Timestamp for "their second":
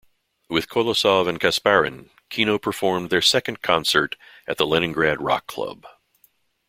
3.11-3.61